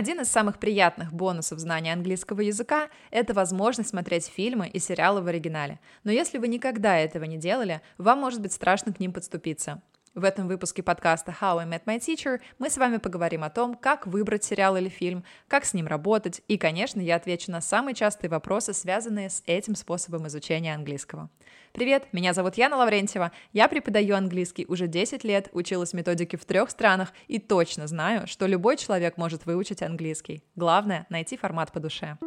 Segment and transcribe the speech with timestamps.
[0.00, 5.26] Один из самых приятных бонусов знания английского языка– это возможность смотреть фильмы и сериалы в
[5.26, 5.78] оригинале.
[6.04, 9.82] Но если вы никогда этого не делали, вам может быть страшно к ним подступиться.
[10.16, 13.76] В этом выпуске подкаста How I Met My Teacher мы с вами поговорим о том,
[13.76, 17.94] как выбрать сериал или фильм, как с ним работать, и, конечно, я отвечу на самые
[17.94, 21.30] частые вопросы, связанные с этим способом изучения английского.
[21.70, 26.70] Привет, меня зовут Яна Лаврентьева, я преподаю английский уже 10 лет, училась методике в трех
[26.70, 30.42] странах и точно знаю, что любой человек может выучить английский.
[30.56, 32.18] Главное— найти формат по душе.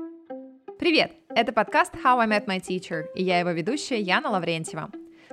[0.80, 1.12] Привет!
[1.36, 4.90] Это подкаст How I Met My Teacher, и я его ведущая Яна Лаврентьева.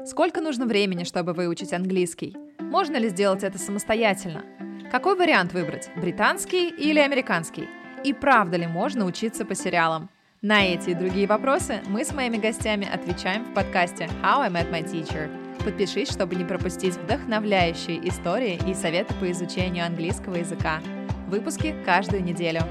[0.06, 2.34] Сколько нужно времени, чтобы выучить английский?
[2.60, 4.44] Можно ли сделать это самостоятельно?
[4.90, 7.68] Какой вариант выбрать, британский или американский?
[8.04, 10.10] И правда ли можно учиться по сериалам?
[10.42, 14.70] На эти и другие вопросы мы с моими гостями отвечаем в подкасте How I Met
[14.70, 15.30] My Teacher.
[15.64, 20.80] Подпишись, чтобы не пропустить вдохновляющие истории и советы по изучению английского языка.
[21.28, 22.62] Выпуски каждую неделю.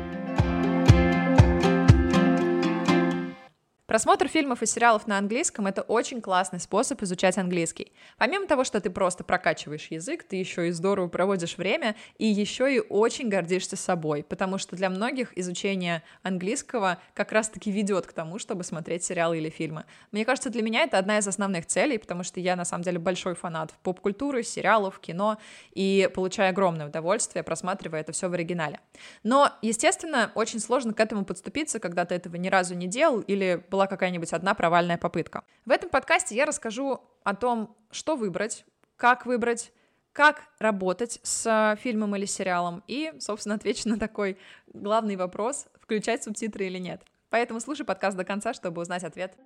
[3.89, 7.91] Просмотр фильмов и сериалов на английском— это очень классный способ изучать английский.
[8.19, 12.71] Помимо того, что ты просто прокачиваешь язык, ты еще и здорово проводишь время, и еще
[12.71, 18.37] и очень гордишься собой, потому что для многих изучение английского как раз-таки ведет к тому,
[18.37, 19.85] чтобы смотреть сериалы или фильмы.
[20.11, 22.99] Мне кажется, для меня это одна из основных целей, потому что я, на самом деле,
[22.99, 25.39] большой фанат поп-культуры, сериалов, кино,
[25.73, 28.81] и получаю огромное удовольствие, просматривая это все в оригинале.
[29.23, 33.63] Но, естественно, очень сложно к этому подступиться, когда ты этого ни разу не делал или
[33.71, 35.43] была какая-нибудь одна провальная попытка.
[35.65, 39.71] В этом подкасте я расскажу о том, что выбрать, как выбрать,
[40.11, 46.65] как работать с фильмом или сериалом, и, собственно, отвечу на такой главный вопрос, включать субтитры
[46.65, 47.03] или нет.
[47.29, 49.37] Поэтому слушай подкаст до конца, чтобы узнать ответ.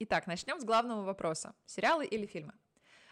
[0.00, 1.54] Итак, начнем с главного вопроса.
[1.64, 2.52] Сериалы или фильмы?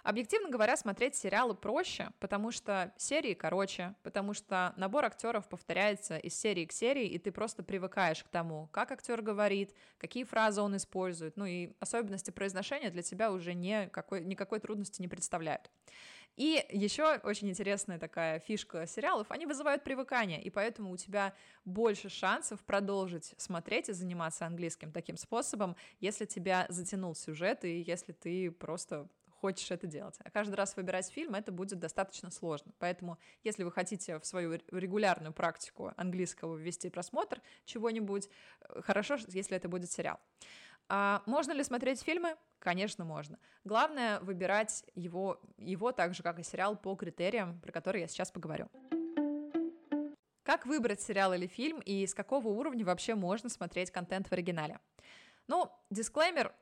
[0.05, 6.39] Объективно говоря, смотреть сериалы проще, потому что серии короче, потому что набор актеров повторяется из
[6.39, 10.77] серии к серии, и ты просто привыкаешь к тому, как актер говорит, какие фразы он
[10.77, 15.71] использует, ну и особенности произношения для тебя уже никакой, никакой трудности не представляют.
[16.37, 21.33] И еще очень интересная такая фишка сериалов, они вызывают привыкание, и поэтому у тебя
[21.65, 28.13] больше шансов продолжить смотреть и заниматься английским таким способом, если тебя затянул сюжет, и если
[28.13, 29.09] ты просто
[29.45, 30.17] хочешь это делать.
[30.25, 32.73] А каждый раз выбирать фильм это будет достаточно сложно.
[32.79, 38.31] Поэтому, если вы хотите в свою регулярную практику английского ввести просмотр чего-нибудь,
[38.63, 40.19] э, хорошо, если это будет сериал.
[40.89, 42.37] А можно ли смотреть фильмы?
[42.59, 43.39] Конечно, можно.
[43.65, 48.31] Главное выбирать его, его так же, как и сериал, по критериям, про которые я сейчас
[48.31, 48.71] поговорю.
[50.43, 54.79] Как выбрать сериал или фильм и с какого уровня вообще можно смотреть контент в оригинале?
[55.49, 56.55] Ну, дисклеймер,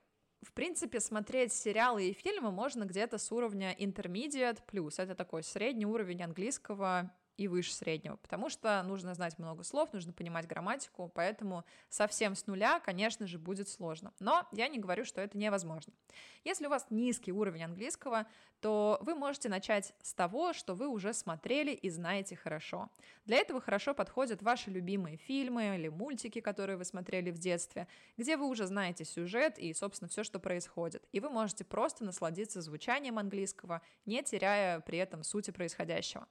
[0.42, 4.98] в принципе, смотреть сериалы и фильмы можно где-то с уровня intermediate плюс.
[4.98, 10.12] Это такой средний уровень английского и выше среднего, потому что нужно знать много слов, нужно
[10.12, 14.12] понимать грамматику, поэтому совсем с нуля, конечно же, будет сложно.
[14.20, 15.92] Но я не говорю, что это невозможно.
[16.44, 18.26] Если у вас низкий уровень английского,
[18.60, 22.88] то вы можете начать с того, что вы уже смотрели и знаете хорошо.
[23.25, 28.36] Для этого хорошо подходят ваши любимые фильмы или мультики, которые вы смотрели в детстве, где
[28.36, 31.04] вы уже знаете сюжет и, собственно, все, что происходит.
[31.10, 36.28] И вы можете просто насладиться звучанием английского, не теряя при этом сути происходящего.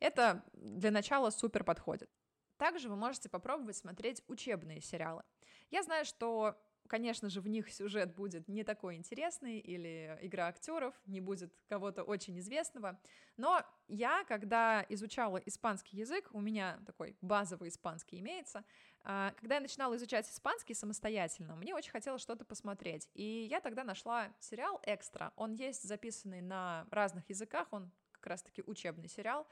[0.00, 2.10] Это для начала супер подходит.
[2.56, 5.22] Также вы можете попробовать смотреть учебные сериалы.
[5.70, 6.56] Я знаю, что
[6.88, 12.02] конечно же, в них сюжет будет не такой интересный, или игра актеров не будет кого-то
[12.02, 12.98] очень известного.
[13.36, 18.64] Но я, когда изучала испанский язык, у меня такой базовый испанский имеется,
[19.04, 23.08] а, когда я начинала изучать испанский самостоятельно, мне очень хотелось что-то посмотреть.
[23.14, 25.32] И я тогда нашла сериал «Экстра».
[25.36, 29.46] Он есть записанный на разных языках, он как раз-таки учебный сериал.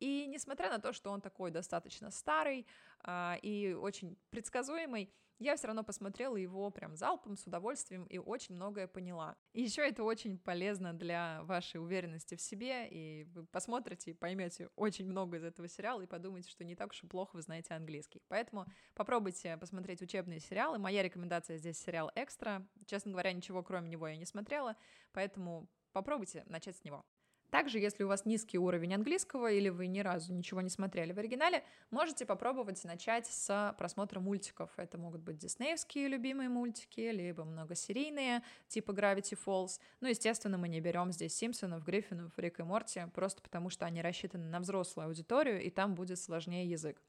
[0.00, 2.66] И несмотря на то, что он такой достаточно старый
[3.02, 8.54] а, и очень предсказуемый, я все равно посмотрела его прям залпом, с удовольствием и очень
[8.54, 9.36] многое поняла.
[9.54, 14.68] И еще это очень полезно для вашей уверенности в себе, и вы посмотрите и поймете
[14.76, 17.72] очень много из этого сериала и подумаете, что не так уж и плохо вы знаете
[17.72, 18.22] английский.
[18.28, 20.78] Поэтому попробуйте посмотреть учебные сериалы.
[20.78, 22.66] Моя рекомендация здесь сериал «Экстра».
[22.84, 24.76] Честно говоря, ничего кроме него я не смотрела,
[25.12, 27.06] поэтому попробуйте начать с него.
[27.50, 31.18] Также, если у вас низкий уровень английского или вы ни разу ничего не смотрели в
[31.18, 34.70] оригинале, можете попробовать начать с просмотра мультиков.
[34.76, 39.80] Это могут быть диснеевские любимые мультики, либо многосерийные, типа Gravity Falls.
[40.00, 44.00] Ну, естественно, мы не берем здесь Симпсонов, Гриффинов, Рик и Морти, просто потому что они
[44.00, 47.02] рассчитаны на взрослую аудиторию, и там будет сложнее язык.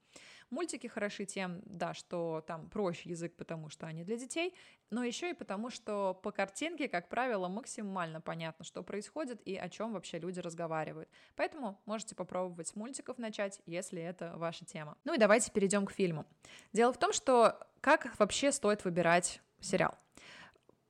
[0.52, 4.54] Мультики хороши тем, да, что там проще язык, потому что они для детей,
[4.90, 9.70] но еще и потому, что по картинке, как правило, максимально понятно, что происходит и о
[9.70, 11.10] чем вообще люди разговаривают.
[11.38, 14.98] Поэтому можете попробовать с мультиков начать, если это ваша тема.
[15.06, 16.26] Ну и давайте перейдем к фильму.
[16.74, 19.98] Дело в том, что как вообще стоит выбирать сериал?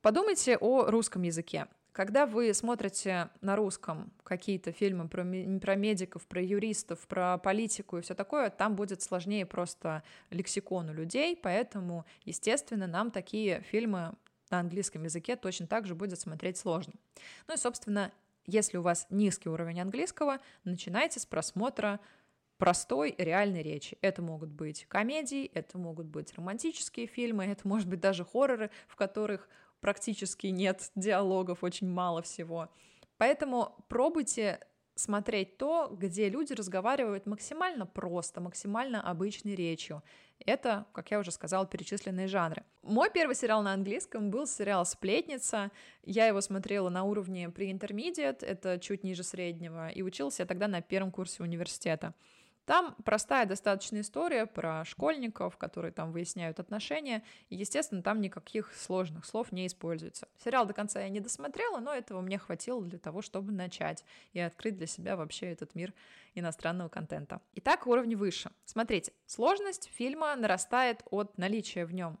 [0.00, 1.68] Подумайте о русском языке.
[1.92, 5.24] Когда вы смотрите на русском какие-то фильмы про,
[5.60, 11.38] про медиков, про юристов, про политику и все такое, там будет сложнее просто лексикону людей,
[11.40, 14.14] поэтому, естественно, нам такие фильмы
[14.50, 16.94] на английском языке точно так же будет смотреть сложно.
[17.46, 18.10] Ну и, собственно,
[18.46, 22.00] если у вас низкий уровень английского, начинайте с просмотра
[22.56, 23.98] простой реальной речи.
[24.00, 28.96] Это могут быть комедии, это могут быть романтические фильмы, это может быть даже хорроры, в
[28.96, 29.48] которых
[29.82, 32.70] практически нет диалогов, очень мало всего.
[33.18, 34.60] Поэтому пробуйте
[34.94, 40.02] смотреть то, где люди разговаривают максимально просто, максимально обычной речью.
[40.44, 42.64] Это, как я уже сказала, перечисленные жанры.
[42.82, 45.70] Мой первый сериал на английском был сериал «Сплетница».
[46.02, 50.80] Я его смотрела на уровне pre-intermediate, это чуть ниже среднего, и учился я тогда на
[50.80, 52.14] первом курсе университета.
[52.64, 59.24] Там простая достаточно история про школьников, которые там выясняют отношения, и, естественно, там никаких сложных
[59.24, 60.28] слов не используется.
[60.42, 64.40] Сериал до конца я не досмотрела, но этого мне хватило для того, чтобы начать и
[64.40, 65.92] открыть для себя вообще этот мир
[66.34, 67.40] иностранного контента.
[67.54, 68.50] Итак, уровни выше.
[68.64, 72.18] Смотрите, сложность фильма нарастает от наличия в нем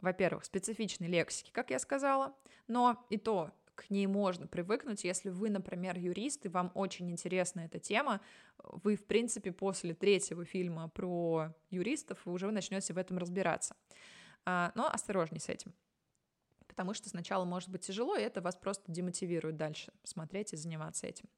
[0.00, 2.34] во-первых, специфичной лексики, как я сказала,
[2.66, 5.04] но и то к ней можно привыкнуть.
[5.04, 8.20] Если вы, например, юрист, и вам очень интересна эта тема,
[8.58, 13.76] вы, в принципе, после третьего фильма про юристов вы уже начнете в этом разбираться.
[14.44, 15.72] А, но осторожней с этим.
[16.66, 21.06] Потому что сначала может быть тяжело, и это вас просто демотивирует дальше смотреть и заниматься
[21.06, 21.28] этим.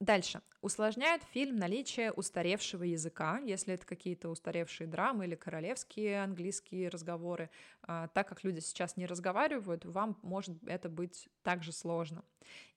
[0.00, 0.42] Дальше.
[0.60, 7.50] Усложняет фильм наличие устаревшего языка, если это какие-то устаревшие драмы или королевские английские разговоры.
[7.82, 12.22] А, так как люди сейчас не разговаривают, вам может это быть также сложно.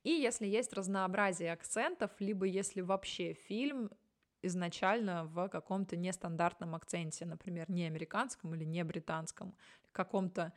[0.03, 3.91] И если есть разнообразие акцентов, либо если вообще фильм
[4.41, 9.55] изначально в каком-то нестандартном акценте, например, не американском или не британском,
[9.91, 10.53] каком-то,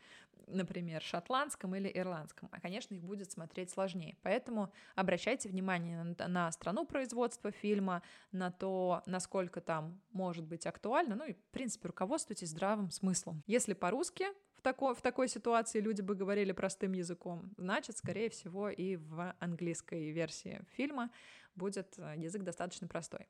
[0.46, 4.16] например, шотландском или ирландском, а, конечно, их будет смотреть сложнее.
[4.22, 8.02] Поэтому обращайте внимание на, на страну производства фильма,
[8.32, 13.42] на то, насколько там может быть актуально, ну и, в принципе, руководствуйтесь здравым смыслом.
[13.46, 14.26] Если по-русски,
[14.56, 19.34] в такой, в такой ситуации люди бы говорили простым языком, значит, скорее всего, и в
[19.38, 21.10] английской версии фильма
[21.54, 23.28] будет э, язык достаточно простой.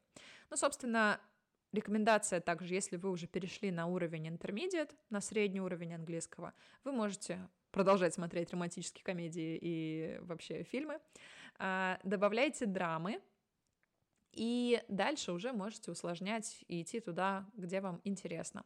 [0.51, 1.21] Ну, собственно,
[1.75, 6.55] Рекомендация также, если вы уже перешли на уровень intermediate, на средний уровень английского,
[6.85, 11.01] вы можете продолжать смотреть романтические комедии и вообще фильмы.
[11.59, 13.21] А, добавляйте драмы,
[14.31, 18.63] и дальше уже можете усложнять и идти туда, где вам интересно.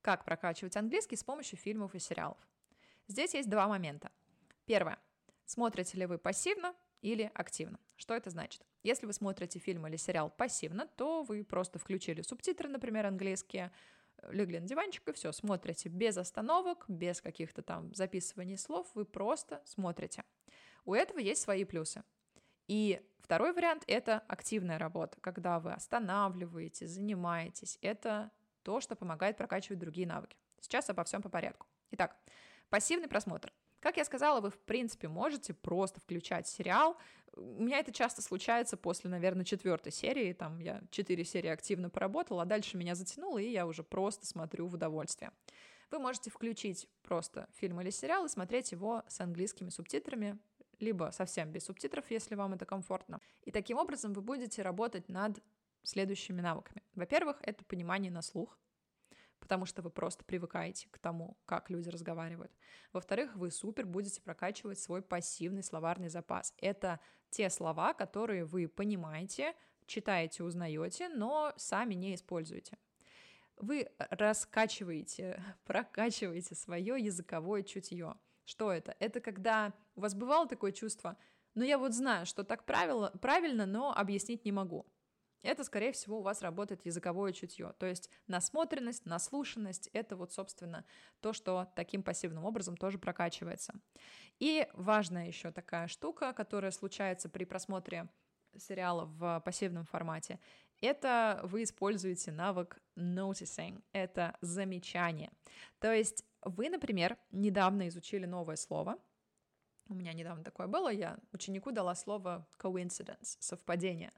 [0.00, 2.38] Как прокачивать английский с помощью фильмов и сериалов?
[3.06, 4.10] Здесь есть два момента.
[4.64, 4.98] Первое.
[5.44, 6.74] Смотрите ли вы пассивно
[7.04, 7.78] или активно?
[7.96, 8.62] Что это значит?
[8.82, 13.70] Если вы смотрите фильм или сериал пассивно, то вы просто включили субтитры, например, английские,
[14.30, 19.62] легли на диванчик и все, смотрите без остановок, без каких-то там записываний слов, вы просто
[19.66, 20.24] смотрите.
[20.86, 22.02] У этого есть свои плюсы.
[22.68, 27.78] И второй вариант— это активная работа, когда вы останавливаете, занимаетесь.
[27.82, 28.30] Это
[28.62, 30.38] то, что помогает прокачивать другие навыки.
[30.58, 31.66] Сейчас обо всем по порядку.
[31.90, 32.16] Итак,
[32.70, 33.52] пассивный просмотр.
[33.84, 36.96] Как я сказала, вы, в принципе, можете просто включать сериал.
[37.36, 40.32] У меня это часто случается после, наверное, четвертой серии.
[40.32, 44.68] Там я четыре серии активно поработала, а дальше меня затянуло, и я уже просто смотрю
[44.68, 45.32] в удовольствие.
[45.90, 50.38] Вы можете включить просто фильм или сериал и смотреть его с английскими субтитрами,
[50.80, 53.20] либо совсем без субтитров, если вам это комфортно.
[53.42, 55.42] И таким образом вы будете работать над
[55.82, 56.82] следующими навыками.
[56.94, 58.56] Во-первых, это понимание на слух,
[59.40, 62.52] потому что вы просто привыкаете к тому, как люди разговаривают.
[62.92, 66.54] Во-вторых, вы супер будете прокачивать свой пассивный словарный запас.
[66.58, 67.00] Это
[67.30, 69.54] те слова, которые вы понимаете,
[69.86, 72.78] читаете, узнаете, но сами не используете.
[73.56, 78.14] Вы раскачиваете, прокачиваете свое языковое чутье.
[78.44, 78.94] Что это?
[78.98, 81.16] Это когда у вас бывало такое чувство,
[81.54, 84.86] ну я вот знаю, что так правило, правильно, но объяснить не могу
[85.44, 87.74] это, скорее всего, у вас работает языковое чутье.
[87.78, 90.84] То есть насмотренность, наслушанность— это вот, собственно,
[91.20, 93.74] то, что таким пассивным образом тоже прокачивается.
[94.38, 98.08] И важная еще такая штука, которая случается при просмотре
[98.56, 100.38] сериала в пассивном формате,
[100.80, 105.30] это вы используете навык noticing, это замечание.
[105.80, 108.98] То есть вы, например, недавно изучили новое слово,
[109.88, 114.12] у меня недавно такое было, я ученику дала слово coincidence, совпадение.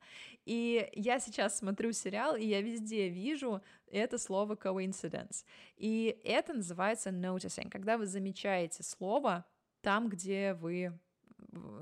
[0.44, 5.44] И я сейчас смотрю сериал, и я везде вижу это слово coincidence.
[5.76, 9.44] И это называется noticing, когда вы замечаете слово
[9.82, 10.98] там, где вы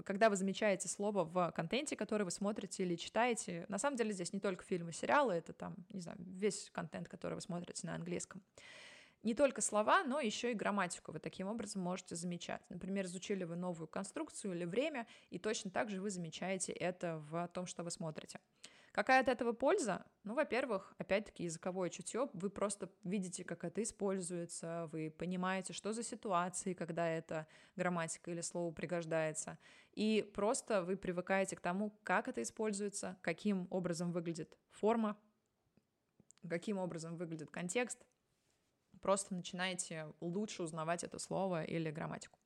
[0.05, 4.33] когда вы замечаете слово в контенте, который вы смотрите или читаете, на самом деле здесь
[4.33, 8.43] не только фильмы, сериалы, это там, не знаю, весь контент, который вы смотрите на английском
[9.25, 12.63] не только слова, но еще и грамматику вы таким образом можете замечать.
[12.69, 17.49] Например, изучили вы новую конструкцию или время, и точно так же вы замечаете это в
[17.49, 18.39] том, что вы смотрите.
[18.93, 20.07] Какая от этого польза?
[20.23, 26.05] Ну, во-первых, опять-таки языковое чутье, вы просто видите, как это используется, вы понимаете, что за
[26.05, 29.59] ситуации, когда эта грамматика или слово пригождается,
[29.95, 35.17] и просто вы привыкаете к тому, как это используется, каким образом выглядит форма,
[36.49, 38.07] каким образом выглядит контекст,
[39.05, 42.39] просто начинаете лучше узнавать это слово или грамматику.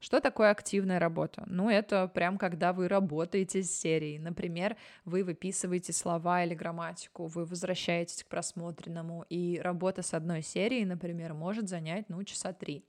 [0.00, 1.44] Что такое активная работа?
[1.46, 4.18] Ну, это прям когда вы работаете с серией.
[4.18, 10.84] Например, вы выписываете слова или грамматику, вы возвращаетесь к просмотренному, и работа с одной серией,
[10.84, 12.84] например, может занять, ну, часа три.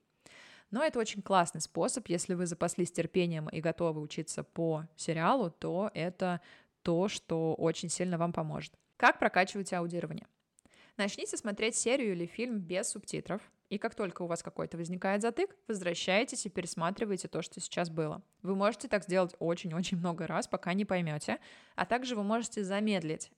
[0.71, 2.07] Но это очень классный способ.
[2.07, 6.41] Если вы запаслись терпением и готовы учиться по сериалу, то это
[6.81, 8.73] то, что очень сильно вам поможет.
[8.97, 10.25] Как прокачивать аудирование?
[10.97, 13.39] Начните смотреть серию или фильм без субтитров,
[13.69, 18.23] и как только у вас какой-то возникает затык, возвращайтесь и пересматривайте то, что сейчас было.
[18.41, 21.37] Вы можете так сделать очень-очень много раз, пока не поймете,
[21.75, 23.29] а также вы можете замедлить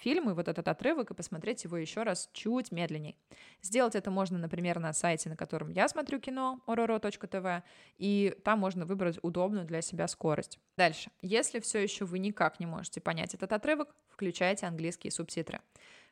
[0.00, 3.16] фильм и вот этот отрывок и посмотреть его еще раз чуть медленней.
[3.62, 7.62] Сделать это можно, например, на сайте, на котором я смотрю кино, ororo.tv,
[7.98, 10.58] и там можно выбрать удобную для себя скорость.
[10.76, 11.10] Дальше.
[11.22, 15.60] Если все еще вы никак не можете понять этот отрывок, включайте английские субтитры.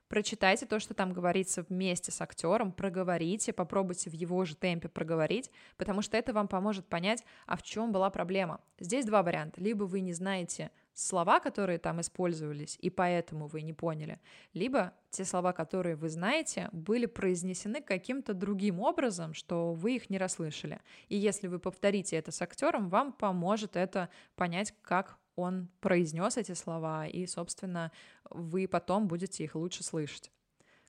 [0.09, 5.51] Прочитайте то, что там говорится вместе с актером, проговорите, попробуйте в его же темпе проговорить,
[5.77, 8.61] потому что это вам поможет понять, а в чем была проблема.
[8.79, 9.61] Здесь два варианта.
[9.61, 14.21] Либо вы не знаете слова, которые там использовались, и поэтому вы не поняли,
[14.55, 20.19] либо те слова, которые вы знаете, были произнесены каким-то другим образом, что вы их не
[20.19, 20.81] расслышали.
[21.09, 26.53] И если вы повторите это с актером, вам поможет это понять, как он произнес эти
[26.53, 27.93] слова, и, собственно,
[28.31, 30.33] вы потом будете их лучше слышать.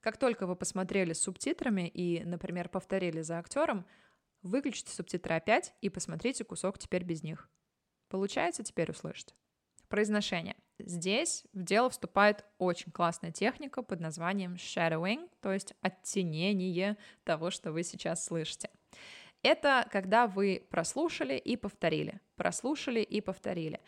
[0.02, 3.86] Как только вы посмотрели с субтитрами и, например, повторили за актером,
[4.42, 7.50] выключите субтитры опять и посмотрите кусок теперь без них.
[8.10, 9.36] Получается теперь услышать.
[9.90, 10.56] Произношение.
[10.80, 17.72] Здесь в дело вступает очень классная техника под названием shadowing, то есть оттенение того, что
[17.72, 18.70] вы сейчас слышите.
[19.44, 23.80] Это когда вы прослушали и повторили, прослушали и повторили.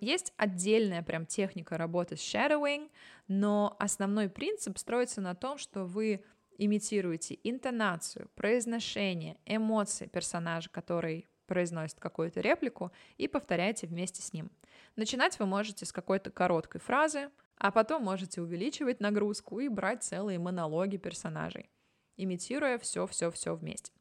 [0.00, 2.90] Есть отдельная прям техника работы с shadowing,
[3.28, 6.24] но основной принцип строится на том, что вы
[6.58, 14.52] имитируете интонацию, произношение, эмоции персонажа, который произносит какую-то реплику, и повторяете вместе с ним.
[14.94, 20.38] Начинать вы можете с какой-то короткой фразы, а потом можете увеличивать нагрузку и брать целые
[20.38, 21.70] монологи персонажей,
[22.16, 23.92] имитируя все-все-все вместе.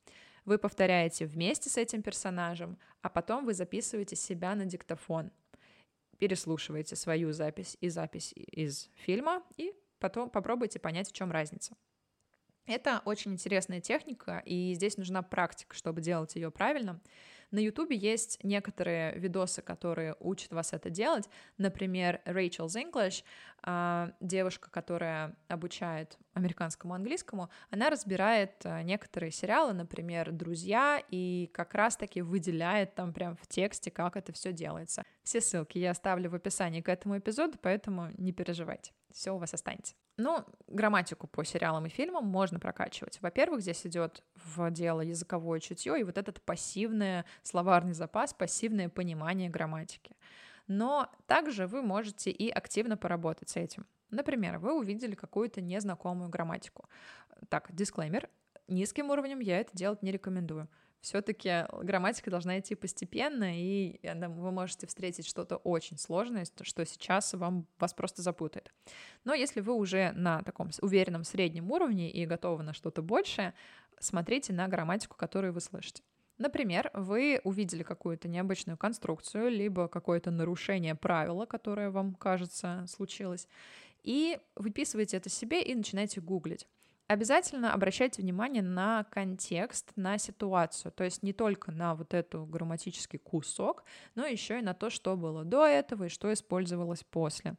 [0.45, 5.31] Вы повторяете вместе с этим персонажем, а потом вы записываете себя на диктофон,
[6.19, 11.75] переслушиваете свою запись и запись из фильма, и потом попробуйте понять, в чем разница.
[12.65, 17.01] Это очень интересная техника, и здесь нужна практика, чтобы делать ее правильно.
[17.51, 21.27] На Ютубе есть некоторые видосы, которые учат вас это делать.
[21.57, 23.23] Например, Rachel English,
[23.63, 31.73] а, девушка, которая обучает американскому английскому, она разбирает а, некоторые сериалы, например, «Друзья», и как
[31.73, 35.03] раз-таки выделяет там прям в тексте, как это все делается.
[35.23, 39.53] Все ссылки я оставлю в описании к этому эпизоду, поэтому не переживайте, все у вас
[39.53, 39.95] останется.
[40.19, 43.21] Ну, грамматику по сериалам и фильмам можно прокачивать.
[43.21, 49.49] Во-первых, здесь идет в дело языковое чутье и вот этот пассивный словарный запас, пассивное понимание
[49.49, 50.17] грамматики.
[50.67, 53.85] Но также вы можете и активно поработать с этим.
[54.11, 56.89] Например, вы увидели какую-то незнакомую грамматику.
[57.47, 58.27] Так, дисклеймер,
[58.67, 60.67] низким уровнем я это делать не рекомендую
[61.01, 67.67] все-таки грамматика должна идти постепенно, и вы можете встретить что-то очень сложное, что сейчас вам,
[67.79, 68.73] вас просто запутает.
[69.23, 73.53] Но если вы уже на таком уверенном среднем уровне и готовы на что-то большее,
[73.99, 76.03] смотрите на грамматику, которую вы слышите.
[76.37, 83.47] Например, вы увидели какую-то необычную конструкцию, либо какое-то нарушение правила, которое вам кажется случилось,
[84.03, 86.65] и выписываете это себе и начинаете гуглить.
[87.09, 93.17] Обязательно обращайте внимание на контекст, на ситуацию, то есть не только на вот эту грамматический
[93.17, 97.55] кусок, но еще и на то, что было до этого и что использовалось после.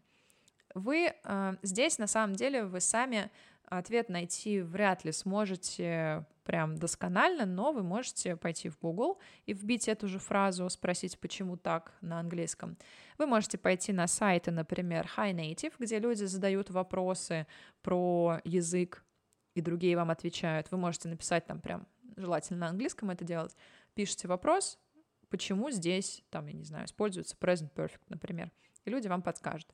[0.72, 3.28] Вы э, здесь на самом деле вы сами
[3.64, 9.88] ответ найти вряд ли сможете прям досконально, но вы можете пойти в Google и вбить
[9.88, 12.76] эту же фразу, спросить, почему так на английском.
[13.18, 17.48] Вы можете пойти на сайты, например, High Native, где люди задают вопросы
[17.82, 19.02] про язык,
[19.60, 20.70] и другие вам отвечают.
[20.70, 21.86] Вы можете написать там прям,
[22.16, 23.56] желательно на английском это делать,
[23.94, 24.78] пишите вопрос,
[25.28, 28.50] почему здесь, там, я не знаю, используется present perfect, например,
[28.84, 29.68] и люди вам подскажут.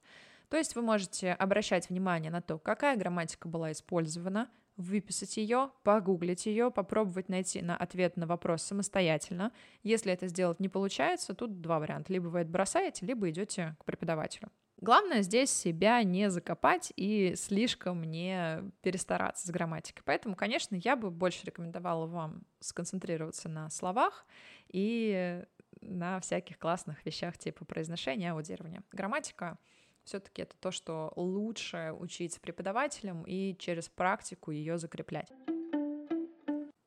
[0.49, 6.47] То есть вы можете обращать внимание на то, какая грамматика была использована, выписать ее, погуглить
[6.47, 9.51] ее, попробовать найти на ответ на вопрос самостоятельно.
[9.83, 12.13] Если это сделать не получается, тут два варианта.
[12.13, 14.51] Либо вы это бросаете, либо идете к преподавателю.
[14.79, 20.03] Главное здесь себя не закопать и слишком не перестараться с грамматикой.
[20.05, 24.27] Поэтому, конечно, я бы больше рекомендовала вам сконцентрироваться на словах
[24.69, 25.43] и
[25.81, 28.83] на всяких классных вещах типа произношения, аудирования.
[28.93, 29.59] Грамматика
[30.05, 35.33] все-таки это то, что лучше учить преподавателям и через практику ее закреплять.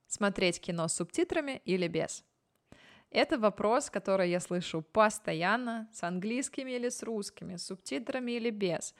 [0.07, 2.23] Смотреть кино с субтитрами или без?
[3.11, 8.93] Это вопрос, который я слышу постоянно, с английскими или с русскими, с субтитрами или без.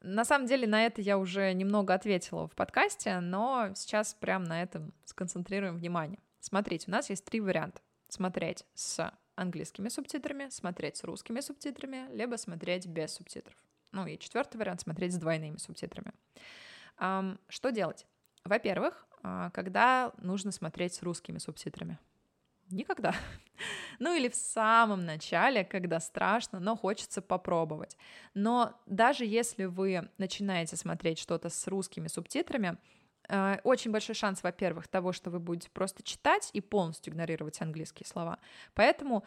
[0.00, 4.62] На самом деле на это я уже немного ответила в подкасте, но сейчас прям на
[4.62, 6.20] этом сконцентрируем внимание.
[6.40, 7.80] Смотрите, у нас есть три варианта.
[8.08, 13.56] Смотреть с английскими субтитрами, смотреть с русскими субтитрами, либо смотреть без субтитров.
[13.90, 16.12] Ну и четвертый вариант— смотреть с двойными субтитрами.
[16.96, 18.06] Что делать?
[18.44, 21.98] Во-первых, а, когда нужно смотреть с русскими субтитрами?
[22.70, 23.14] Никогда.
[23.98, 27.96] Ну или в самом начале, когда страшно, но хочется попробовать.
[28.34, 32.76] Но даже если вы начинаете смотреть что-то с русскими субтитрами,
[33.30, 38.06] э, очень большой шанс, во-первых, того, что вы будете просто читать и полностью игнорировать английские
[38.06, 38.38] слова.
[38.74, 39.24] Поэтому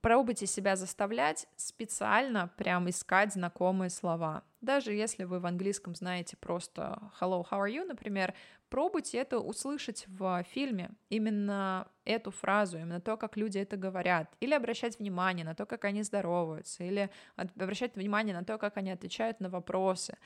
[0.00, 4.44] Пробуйте себя заставлять специально прям искать знакомые слова.
[4.60, 8.32] Даже если вы в английском знаете просто hello, how are you, например,
[8.68, 14.54] пробуйте это услышать в фильме, именно эту фразу, именно то, как люди это говорят, или
[14.54, 19.40] обращать внимание на то, как они здороваются, или обращать внимание на то, как они отвечают
[19.40, 20.16] на вопросы.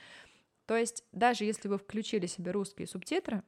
[0.67, 3.43] То есть даже если вы включили себе русские субтитры,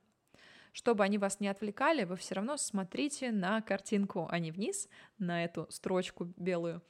[0.74, 4.88] чтобы они вас не отвлекали, вы все равно смотрите на картинку, а не вниз,
[5.18, 6.82] на эту строчку белую.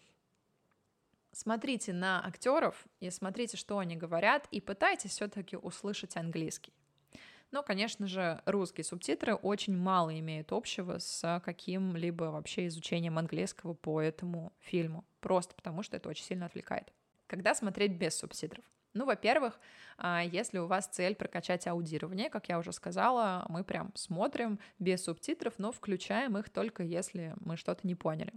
[1.33, 6.73] Смотрите на актеров и смотрите, что они говорят, и пытайтесь все-таки услышать английский.
[7.51, 14.01] Но, конечно же, русские субтитры очень мало имеют общего с каким-либо вообще изучением английского по
[14.01, 16.91] этому фильму, просто потому что это очень сильно отвлекает.
[17.27, 18.65] Когда смотреть без субтитров?
[18.95, 19.59] Ну, во-первых,
[19.99, 25.05] а, если у вас цель прокачать аудирование, как я уже сказала, мы прям смотрим без
[25.05, 28.33] субтитров, но включаем их только если мы что-то не поняли.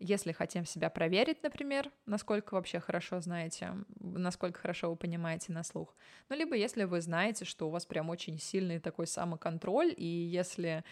[0.00, 5.96] Если хотим себя проверить, например, насколько вообще хорошо знаете, насколько хорошо вы понимаете на слух,
[6.28, 10.84] ну, либо если вы знаете, что у вас прям очень сильный такой самоконтроль, и если,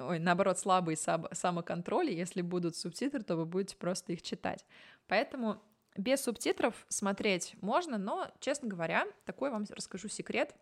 [0.00, 4.64] ой, наоборот, слабый самоконтроль, и если будут субтитры, то вы будете просто их читать.
[5.06, 5.62] Поэтому
[5.96, 10.54] без субтитров смотреть можно, но, честно говоря, такой вам расскажу секрет.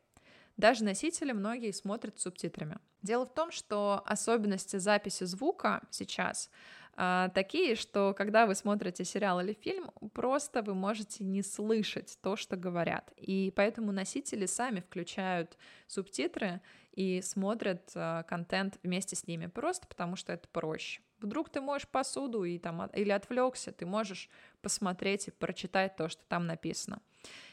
[0.56, 2.78] Даже носители многие смотрят с субтитрами.
[3.02, 6.50] Дело в том, что особенности записи звука сейчас
[6.94, 12.56] такие, что когда вы смотрите сериал или фильм, просто вы можете не слышать то, что
[12.56, 13.12] говорят.
[13.16, 16.60] И поэтому носители сами включают субтитры
[16.92, 21.00] и смотрят э, контент вместе с ними, просто потому что это проще.
[21.20, 24.28] Вдруг ты можешь посуду и там, или отвлекся, ты можешь
[24.60, 27.00] посмотреть и прочитать то, что там написано.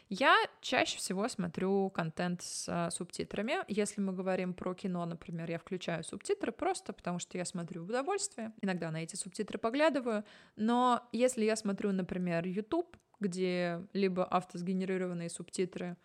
[0.10, 3.58] Я чаще всего смотрю контент с а, субтитрами.
[3.68, 7.90] Если мы говорим про кино, например, я включаю субтитры просто потому, что я смотрю в
[7.90, 8.54] удовольствие.
[8.62, 10.24] Иногда на эти субтитры поглядываю.
[10.56, 15.98] Но если я смотрю, например, YouTube, где либо автосгенерированные субтитры,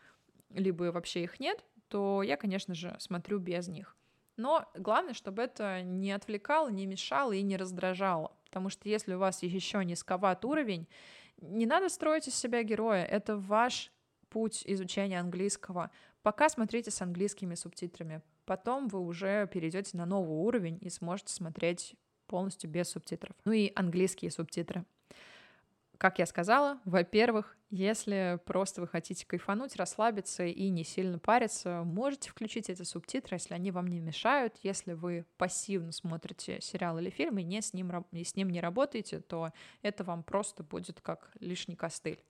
[0.51, 3.97] либо вообще их нет, то я, конечно же, смотрю без них.
[4.37, 8.33] Но главное, чтобы это не отвлекало, не мешало и не раздражало.
[8.47, 10.89] Потому что если у вас еще низковат уровень,
[11.43, 13.05] не надо строить из себя героя.
[13.05, 13.93] Это ваш
[14.29, 15.91] путь изучения английского.
[16.23, 18.23] Пока смотрите с английскими субтитрами.
[18.47, 21.95] Потом вы уже перейдете на новый уровень и сможете смотреть
[22.27, 23.37] полностью без субтитров.
[23.45, 24.85] Ну и английские субтитры.
[26.03, 32.29] Как я сказала, во-первых, если просто вы хотите кайфануть, расслабиться и не сильно париться, можете
[32.29, 34.57] включить эти субтитры, если они вам не мешают.
[34.65, 38.61] Если вы пассивно смотрите сериал или фильм и, не с, ним, и с ним не
[38.61, 42.21] работаете, то это вам просто будет как лишний костыль.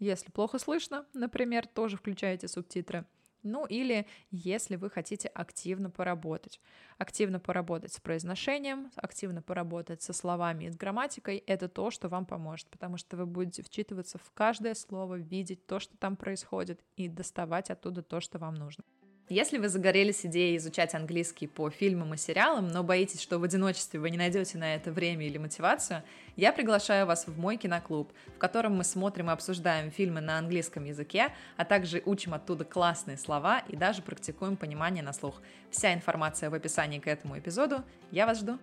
[0.00, 3.04] Если плохо слышно, например, тоже включаете субтитры—
[3.42, 6.60] ну или если вы хотите активно поработать.
[6.98, 12.26] Активно поработать с произношением, активно поработать со словами и с грамматикой, это то, что вам
[12.26, 17.08] поможет, потому что вы будете вчитываться в каждое слово, видеть то, что там происходит, и
[17.08, 18.84] доставать оттуда то, что вам нужно.
[19.30, 24.00] Если вы загорелись идеей изучать английский по фильмам и сериалам, но боитесь, что в одиночестве
[24.00, 26.02] вы не найдете на это время или мотивацию,
[26.34, 30.84] я приглашаю вас в мой киноклуб, в котором мы смотрим и обсуждаем фильмы на английском
[30.84, 35.40] языке, а также учим оттуда классные слова и даже практикуем понимание на слух.
[35.70, 37.84] Вся информация в описании к этому эпизоду.
[38.10, 38.58] Я вас жду.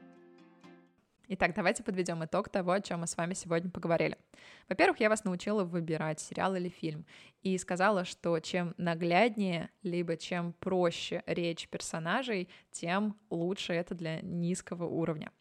[1.29, 4.17] Итак, давайте подведем итог того, о чем мы с вами сегодня поговорили.
[4.69, 7.05] Во-первых, я вас научила выбирать сериал или фильм
[7.41, 14.85] и сказала, что чем нагляднее, либо чем проще речь персонажей, тем лучше это для низкого
[14.85, 15.33] уровня.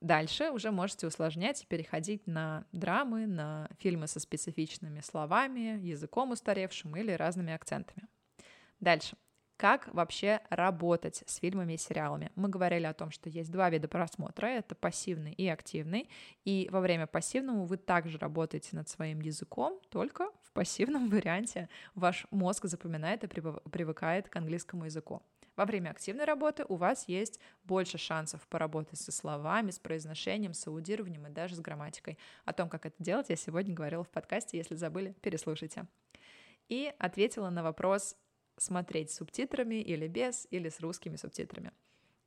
[0.00, 6.96] Дальше уже можете усложнять и переходить на драмы, на фильмы со специфичными словами, языком устаревшим
[6.96, 8.08] или разными акцентами.
[8.80, 9.16] Дальше.
[9.56, 12.32] Как вообще работать с фильмами и сериалами?
[12.34, 16.10] Мы говорили о том, что есть два вида просмотра, это пассивный и активный,
[16.44, 22.26] и во время пассивного вы также работаете над своим языком, только в пассивном варианте ваш
[22.32, 25.22] мозг запоминает и привыкает к английскому языку.
[25.54, 30.66] Во время активной работы у вас есть больше шансов поработать со словами, с произношением, с
[30.66, 32.18] аудированием и даже с грамматикой.
[32.44, 35.86] О том, как это делать, я сегодня говорила в подкасте, если забыли, переслушайте.
[36.68, 38.16] И ответила на вопрос,
[38.56, 41.72] смотреть с субтитрами или без, или с русскими субтитрами.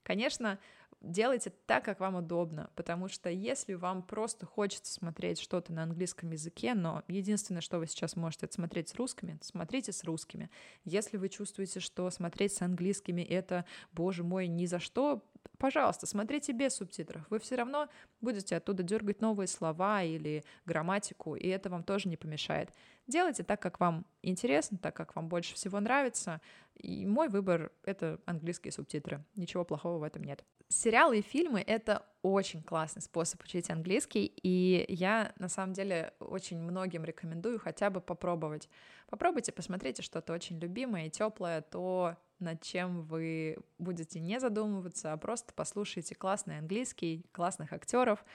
[0.04, 0.58] Конечно,
[1.02, 6.32] делайте так, как вам удобно, потому что если вам просто хочется смотреть что-то на английском
[6.32, 10.50] языке, но единственное, что вы сейчас можете, это смотреть с русскими, смотрите с русскими.
[10.86, 15.24] Если вы чувствуете, что смотреть с английскими это, боже мой, ни за что,
[15.58, 17.26] пожалуйста, смотрите без субтитров.
[17.30, 17.90] Вы все равно
[18.22, 22.72] будете оттуда дергать новые слова или грамматику, и это вам тоже не помешает.
[23.08, 26.41] Делайте так, как вам интересно, так, как вам больше всего нравится.
[26.76, 29.24] И мой выбор— это английские субтитры.
[29.36, 30.43] Ничего плохого в этом нет.
[30.67, 36.60] Сериалы и фильмы— это очень классный способ учить английский, и я, на самом деле, очень
[36.60, 38.67] многим рекомендую хотя бы попробовать.
[39.10, 45.17] Попробуйте, посмотрите что-то очень любимое и теплое, то, над чем вы будете не задумываться, а
[45.17, 48.26] просто послушайте классный английский, классных актеров.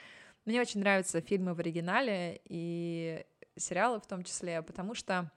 [0.45, 3.23] Мне очень нравятся фильмы в оригинале и
[3.55, 5.31] сериалы в том числе, потому что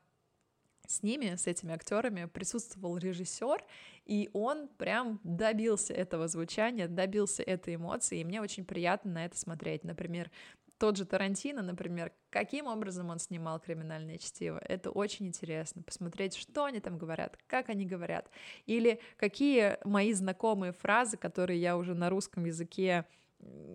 [0.86, 3.64] с ними, с этими актерами присутствовал режиссер,
[4.04, 9.36] и он прям добился этого звучания, добился этой эмоции, и мне очень приятно на это
[9.36, 9.84] смотреть.
[9.84, 10.30] Например,
[10.78, 14.58] тот же Тарантино, например, каким образом он снимал криминальное чтиво.
[14.58, 18.30] Это очень интересно, посмотреть, что они там говорят, как они говорят,
[18.66, 23.06] или какие мои знакомые фразы, которые я уже на русском языке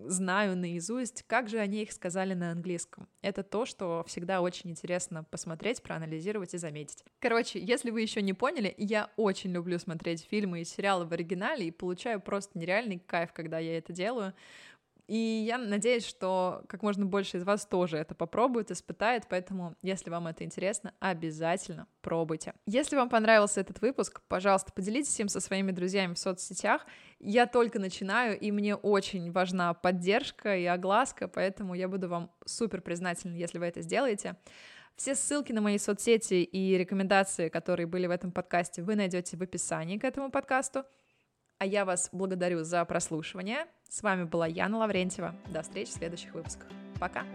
[0.06, 3.08] знаю наизусть, как же они их сказали на английском.
[3.20, 7.04] Это то, что всегда очень интересно посмотреть, проанализировать и заметить.
[7.18, 11.66] Короче, если вы еще не поняли, я очень люблю смотреть фильмы и сериалы в оригинале
[11.66, 14.34] и получаю просто нереальный кайф, когда я это делаю.
[15.08, 20.10] И я надеюсь, что как можно больше из вас тоже это попробует, испытает, поэтому, если
[20.10, 22.54] вам это интересно, обязательно пробуйте.
[22.66, 26.86] Если вам понравился этот выпуск, пожалуйста, поделитесь им со своими друзьями в соцсетях.
[27.18, 32.80] Я только начинаю, и мне очень важна поддержка и огласка, поэтому я буду вам супер
[32.80, 34.36] признательна, если вы это сделаете.
[34.94, 39.42] Все ссылки на мои соцсети и рекомендации, которые были в этом подкасте, вы найдете в
[39.42, 40.84] описании к этому подкасту.
[41.58, 43.66] А я вас благодарю за прослушивание.
[43.92, 45.34] С вами была Яна Лаврентьева.
[45.52, 46.66] До встречи в следующих выпусках.
[46.98, 47.26] Пока!